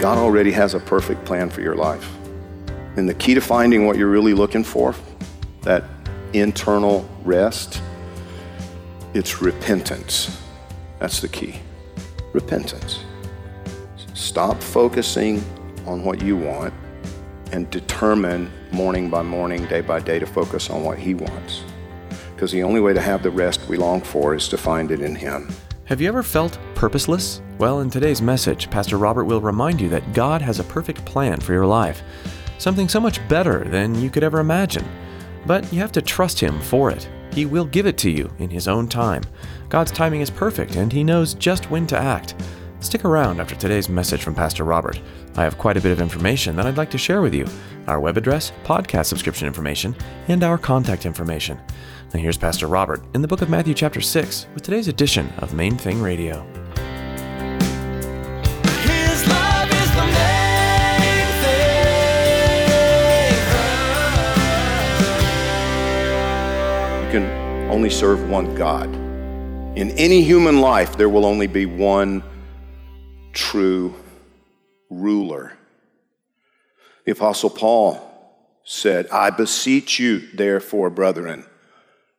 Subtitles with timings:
[0.00, 2.08] God already has a perfect plan for your life.
[2.96, 4.94] And the key to finding what you're really looking for,
[5.62, 5.82] that
[6.32, 7.82] internal rest,
[9.12, 10.40] it's repentance.
[11.00, 11.56] That's the key.
[12.32, 13.00] Repentance.
[14.14, 15.42] Stop focusing
[15.84, 16.72] on what you want
[17.50, 21.64] and determine morning by morning, day by day to focus on what He wants.
[22.34, 25.00] Because the only way to have the rest we long for is to find it
[25.00, 25.48] in Him.
[25.86, 27.40] Have you ever felt purposeless?
[27.58, 31.40] Well, in today's message, Pastor Robert will remind you that God has a perfect plan
[31.40, 32.04] for your life,
[32.58, 34.86] something so much better than you could ever imagine.
[35.44, 37.08] But you have to trust Him for it.
[37.32, 39.24] He will give it to you in His own time.
[39.70, 42.36] God's timing is perfect, and He knows just when to act.
[42.78, 45.00] Stick around after today's message from Pastor Robert.
[45.34, 47.44] I have quite a bit of information that I'd like to share with you
[47.88, 49.96] our web address, podcast subscription information,
[50.28, 51.58] and our contact information.
[52.14, 55.54] Now, here's Pastor Robert in the book of Matthew, chapter 6, with today's edition of
[55.54, 56.46] Main Thing Radio.
[67.10, 68.94] Can only serve one God.
[69.76, 72.22] In any human life, there will only be one
[73.32, 73.94] true
[74.90, 75.52] ruler.
[77.04, 78.04] The Apostle Paul
[78.64, 81.46] said, I beseech you, therefore, brethren.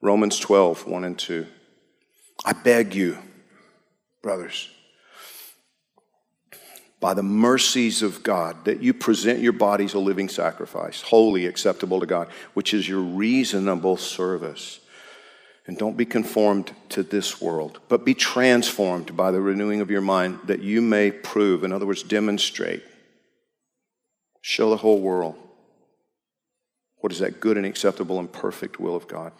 [0.00, 1.46] Romans 12, 1 and 2.
[2.44, 3.18] I beg you,
[4.22, 4.70] brothers,
[7.00, 12.00] by the mercies of God, that you present your bodies a living sacrifice, holy, acceptable
[12.00, 14.80] to God, which is your reasonable service.
[15.66, 20.00] And don't be conformed to this world, but be transformed by the renewing of your
[20.00, 22.82] mind, that you may prove, in other words, demonstrate,
[24.40, 25.36] show the whole world
[27.00, 29.32] what is that good and acceptable and perfect will of God.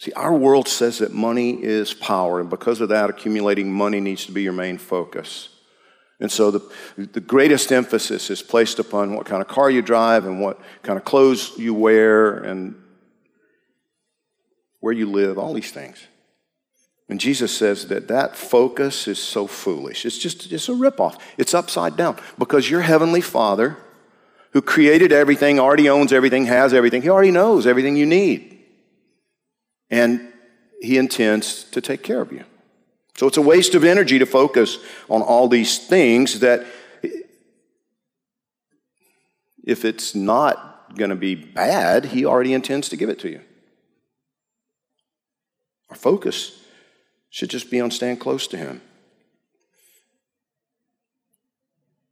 [0.00, 4.24] See, our world says that money is power, and because of that, accumulating money needs
[4.24, 5.50] to be your main focus.
[6.20, 10.24] And so the, the greatest emphasis is placed upon what kind of car you drive
[10.24, 12.76] and what kind of clothes you wear and
[14.80, 15.98] where you live, all these things.
[17.10, 20.06] And Jesus says that that focus is so foolish.
[20.06, 21.20] It's just it's a ripoff.
[21.36, 23.76] It's upside down because your heavenly Father,
[24.52, 28.59] who created everything, already owns everything, has everything, he already knows everything you need.
[29.90, 30.32] And
[30.80, 32.44] he intends to take care of you.
[33.16, 34.78] So it's a waste of energy to focus
[35.10, 36.66] on all these things that
[39.62, 43.40] if it's not going to be bad, he already intends to give it to you.
[45.90, 46.64] Our focus
[47.28, 48.80] should just be on staying close to him.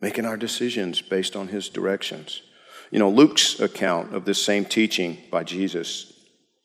[0.00, 2.42] Making our decisions based on his directions.
[2.90, 6.19] You know, Luke's account of this same teaching by Jesus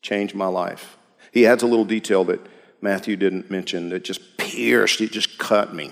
[0.05, 0.97] changed my life.
[1.31, 2.39] He adds a little detail that
[2.79, 5.91] Matthew didn't mention that just pierced, it just cut me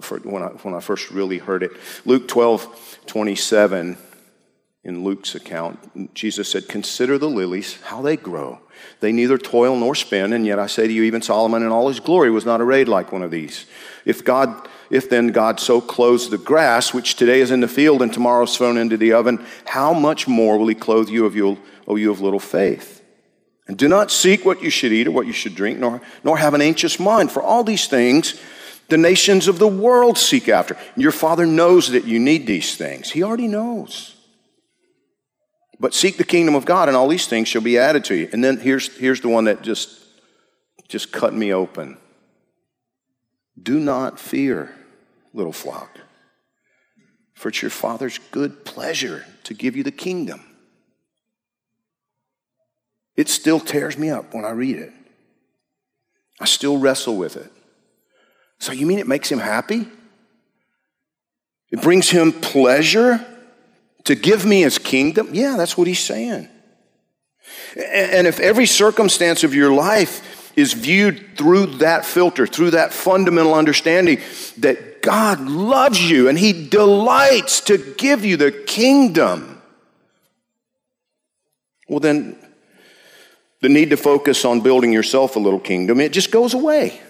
[0.00, 1.72] for when, I, when I first really heard it.
[2.06, 3.98] Luke 12, 27,
[4.82, 8.60] in Luke's account, Jesus said, Consider the lilies, how they grow.
[9.00, 11.88] They neither toil nor spin, and yet I say to you, even Solomon in all
[11.88, 13.66] his glory was not arrayed like one of these.
[14.06, 18.00] If God, if then God so clothes the grass, which today is in the field
[18.00, 21.36] and tomorrow is thrown into the oven, how much more will he clothe you of
[21.36, 22.99] you, O you of little faith?
[23.70, 26.36] And do not seek what you should eat or what you should drink, nor, nor
[26.38, 27.30] have an anxious mind.
[27.30, 28.34] For all these things
[28.88, 30.76] the nations of the world seek after.
[30.96, 33.12] Your Father knows that you need these things.
[33.12, 34.16] He already knows.
[35.78, 38.28] But seek the kingdom of God, and all these things shall be added to you.
[38.32, 40.00] And then here's, here's the one that just,
[40.88, 41.96] just cut me open.
[43.62, 44.74] Do not fear,
[45.32, 45.96] little flock,
[47.34, 50.49] for it's your Father's good pleasure to give you the kingdom.
[53.20, 54.94] It still tears me up when I read it.
[56.40, 57.52] I still wrestle with it.
[58.58, 59.86] So, you mean it makes him happy?
[61.70, 63.22] It brings him pleasure
[64.04, 65.28] to give me his kingdom?
[65.34, 66.48] Yeah, that's what he's saying.
[67.76, 73.52] And if every circumstance of your life is viewed through that filter, through that fundamental
[73.52, 74.20] understanding
[74.60, 79.60] that God loves you and He delights to give you the kingdom,
[81.86, 82.38] well, then
[83.60, 87.00] the need to focus on building yourself a little kingdom, it just goes away.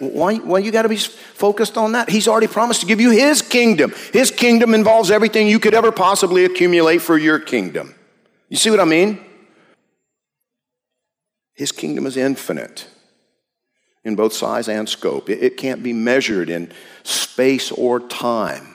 [0.00, 2.10] Why, why you got to be focused on that?
[2.10, 3.92] He's already promised to give you His kingdom.
[4.12, 7.94] His kingdom involves everything you could ever possibly accumulate for your kingdom.
[8.48, 9.24] You see what I mean?
[11.54, 12.88] His kingdom is infinite
[14.02, 15.30] in both size and scope.
[15.30, 16.72] It, it can't be measured in
[17.04, 18.73] space or time.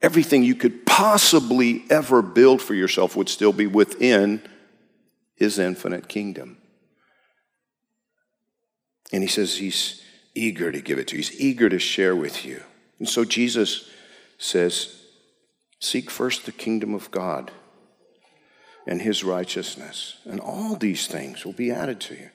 [0.00, 4.42] Everything you could possibly ever build for yourself would still be within
[5.34, 6.58] His infinite kingdom.
[9.12, 10.02] And he says he's
[10.34, 12.62] eager to give it to you, he's eager to share with you.
[12.98, 13.88] And so Jesus
[14.38, 14.94] says,
[15.80, 17.52] Seek first the kingdom of God
[18.86, 22.30] and his righteousness, and all these things will be added to you.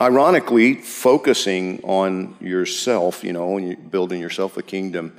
[0.00, 5.16] Ironically, focusing on yourself, you know, and building yourself a kingdom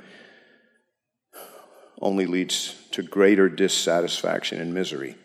[2.00, 5.16] only leads to greater dissatisfaction and misery.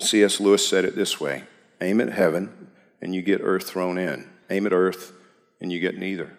[0.00, 0.40] C.S.
[0.40, 1.44] Lewis said it this way
[1.80, 4.28] Aim at heaven, and you get earth thrown in.
[4.50, 5.12] Aim at earth,
[5.60, 6.36] and you get neither.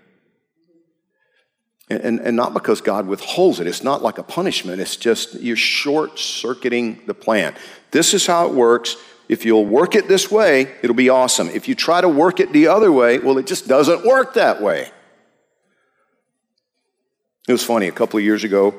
[1.90, 3.68] And, and, and, not because God withholds it.
[3.68, 4.80] It's not like a punishment.
[4.80, 7.56] It's just you're short circuiting the plan.
[7.92, 8.96] This is how it works.
[9.28, 11.50] If you'll work it this way, it'll be awesome.
[11.50, 14.62] If you try to work it the other way, well, it just doesn't work that
[14.62, 14.92] way.
[17.48, 17.88] It was funny.
[17.88, 18.74] A couple of years ago,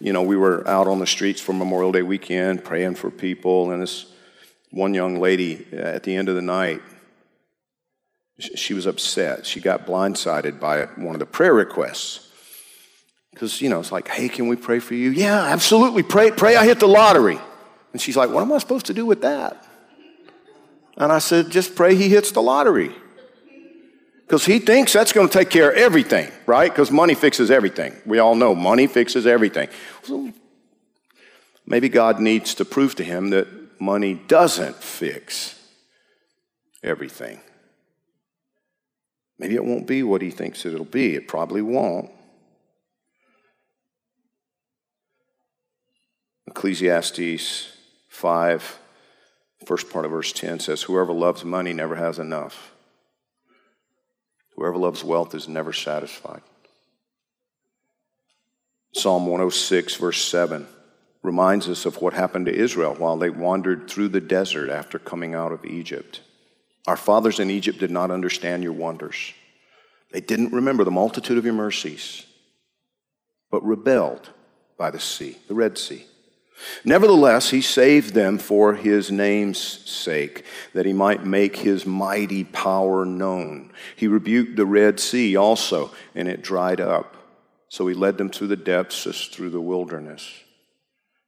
[0.00, 3.70] you know, we were out on the streets for Memorial Day weekend praying for people,
[3.70, 4.06] and this
[4.70, 6.82] one young lady uh, at the end of the night,
[8.38, 9.46] she was upset.
[9.46, 12.28] She got blindsided by one of the prayer requests.
[13.32, 15.10] Because, you know, it's like, hey, can we pray for you?
[15.10, 16.02] Yeah, absolutely.
[16.02, 17.38] Pray, pray I hit the lottery.
[17.92, 19.64] And she's like, what am I supposed to do with that?
[20.96, 22.94] And I said, just pray he hits the lottery.
[24.28, 26.70] Because he thinks that's going to take care of everything, right?
[26.70, 27.96] Because money fixes everything.
[28.04, 29.70] We all know money fixes everything.
[31.66, 35.58] Maybe God needs to prove to him that money doesn't fix
[36.82, 37.40] everything.
[39.38, 41.14] Maybe it won't be what he thinks it'll be.
[41.14, 42.10] It probably won't.
[46.48, 47.72] Ecclesiastes
[48.10, 48.78] 5,
[49.64, 52.74] first part of verse 10 says, Whoever loves money never has enough.
[54.58, 56.42] Whoever loves wealth is never satisfied.
[58.92, 60.66] Psalm 106, verse 7
[61.22, 65.32] reminds us of what happened to Israel while they wandered through the desert after coming
[65.32, 66.22] out of Egypt.
[66.88, 69.32] Our fathers in Egypt did not understand your wonders.
[70.10, 72.26] They didn't remember the multitude of your mercies,
[73.52, 74.30] but rebelled
[74.76, 76.04] by the sea, the Red Sea.
[76.84, 80.44] Nevertheless, he saved them for his name's sake,
[80.74, 83.72] that he might make his mighty power known.
[83.96, 87.16] He rebuked the Red Sea also, and it dried up.
[87.68, 90.26] So he led them through the depths as through the wilderness.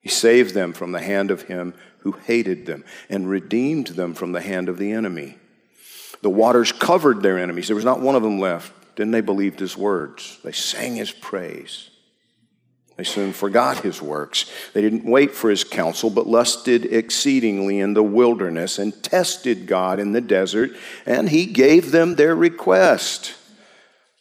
[0.01, 4.33] He saved them from the hand of him who hated them and redeemed them from
[4.33, 5.37] the hand of the enemy.
[6.23, 7.67] The waters covered their enemies.
[7.67, 8.73] There was not one of them left.
[8.97, 10.39] Then they believed his words.
[10.43, 11.90] They sang his praise.
[13.01, 14.45] They soon forgot his works.
[14.75, 19.99] They didn't wait for his counsel, but lusted exceedingly in the wilderness and tested God
[19.99, 20.73] in the desert,
[21.07, 23.37] and he gave them their request,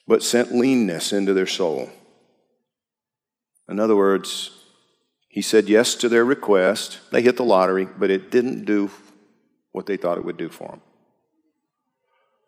[0.07, 1.89] but sent leanness into their soul.
[3.67, 4.51] In other words,
[5.27, 6.99] he said yes to their request.
[7.11, 8.91] They hit the lottery, but it didn't do
[9.73, 10.81] what they thought it would do for them.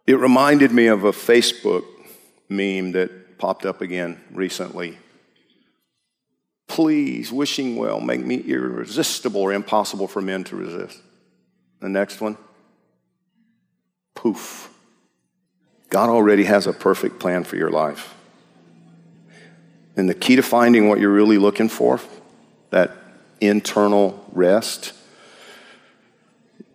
[0.07, 1.83] It reminded me of a Facebook
[2.47, 4.97] meme that popped up again recently.
[6.71, 11.01] Please, wishing well, make me irresistible or impossible for men to resist.
[11.81, 12.37] The next one,
[14.15, 14.69] poof.
[15.89, 18.15] God already has a perfect plan for your life.
[19.97, 21.99] And the key to finding what you're really looking for
[22.69, 22.95] that
[23.41, 24.93] internal rest,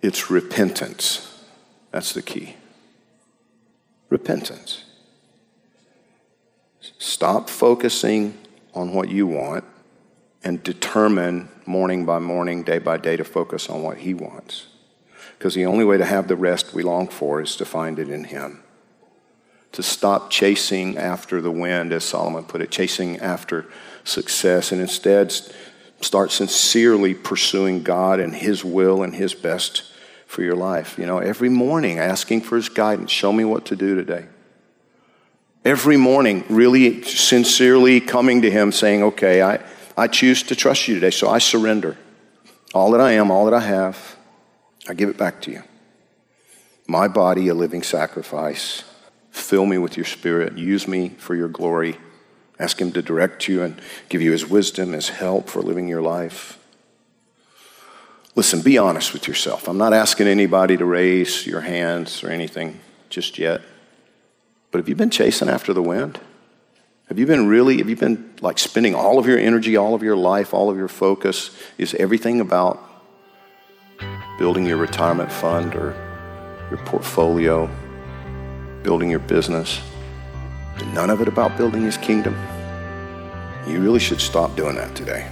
[0.02, 1.42] it's repentance.
[1.90, 2.54] That's the key.
[4.10, 4.84] Repentance.
[6.98, 8.36] Stop focusing
[8.74, 9.64] on what you want
[10.46, 14.68] and determine morning by morning, day by day to focus on what He wants.
[15.36, 18.08] Because the only way to have the rest we long for is to find it
[18.08, 18.62] in Him.
[19.72, 23.66] To stop chasing after the wind, as Solomon put it, chasing after
[24.04, 25.32] success, and instead
[26.00, 29.82] Start sincerely pursuing God and His will and His best
[30.26, 30.98] for your life.
[30.98, 33.10] You know, every morning asking for His guidance.
[33.10, 34.26] Show me what to do today.
[35.64, 39.60] Every morning, really sincerely coming to Him saying, okay, I,
[39.96, 41.96] I choose to trust you today, so I surrender
[42.74, 44.16] all that I am, all that I have.
[44.88, 45.62] I give it back to you.
[46.86, 48.84] My body, a living sacrifice.
[49.30, 50.58] Fill me with your spirit.
[50.58, 51.96] Use me for your glory.
[52.58, 56.02] Ask Him to direct you and give you His wisdom, His help for living your
[56.02, 56.58] life.
[58.34, 59.66] Listen, be honest with yourself.
[59.66, 63.62] I'm not asking anybody to raise your hands or anything just yet.
[64.70, 66.20] But have you been chasing after the wind?
[67.08, 70.02] Have you been really, have you been like spending all of your energy, all of
[70.02, 71.56] your life, all of your focus?
[71.78, 72.82] Is everything about
[74.40, 75.94] building your retirement fund or
[76.68, 77.70] your portfolio,
[78.82, 79.80] building your business?
[80.94, 82.34] None of it about building his kingdom?
[83.68, 85.28] You really should stop doing that today.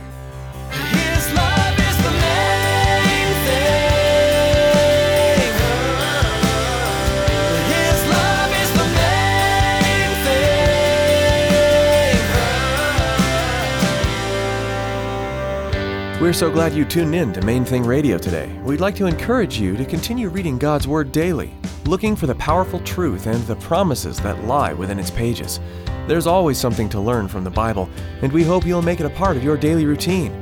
[16.25, 18.51] We're so glad you tuned in to Main Thing Radio today.
[18.65, 21.53] We'd like to encourage you to continue reading God's Word daily,
[21.85, 25.61] looking for the powerful truth and the promises that lie within its pages.
[26.07, 27.91] There's always something to learn from the Bible,
[28.23, 30.33] and we hope you'll make it a part of your daily routine.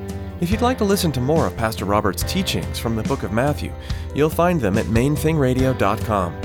[0.41, 3.33] If you'd like to listen to more of Pastor Robert's teachings from the book of
[3.33, 3.73] Matthew,
[4.15, 6.41] you'll find them at mainthingradio.com.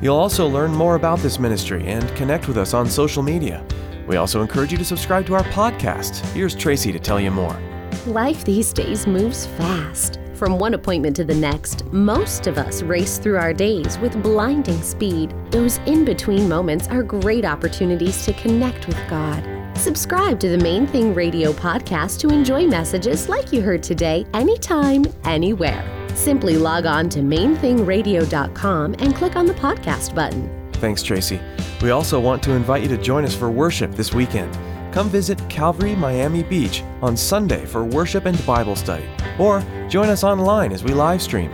[0.00, 3.66] You'll also learn more about this ministry and connect with us on social media.
[4.06, 6.24] We also encourage you to subscribe to our podcast.
[6.34, 7.60] Here's Tracy to tell you more.
[8.06, 10.20] Life these days moves fast.
[10.34, 14.80] From one appointment to the next, most of us race through our days with blinding
[14.80, 15.34] speed.
[15.50, 19.44] Those in between moments are great opportunities to connect with God.
[19.76, 25.04] Subscribe to the Main Thing Radio podcast to enjoy messages like you heard today, anytime,
[25.24, 25.84] anywhere.
[26.14, 30.70] Simply log on to mainthingradio.com and click on the podcast button.
[30.74, 31.40] Thanks, Tracy.
[31.82, 34.56] We also want to invite you to join us for worship this weekend.
[34.96, 39.04] Come visit Calvary Miami Beach on Sunday for worship and Bible study,
[39.38, 41.52] or join us online as we live stream.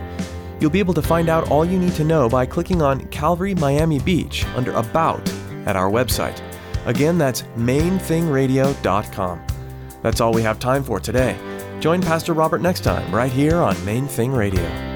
[0.61, 3.53] You'll be able to find out all you need to know by clicking on Calvary
[3.53, 5.29] Miami Beach under About
[5.65, 6.41] at our website.
[6.85, 9.47] Again, that's mainthingradio.com.
[10.01, 11.37] That's all we have time for today.
[11.81, 14.92] Join Pastor Robert next time, right here on Main Thing Radio.